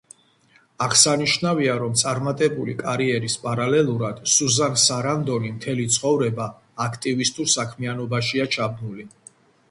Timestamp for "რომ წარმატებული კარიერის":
1.81-3.35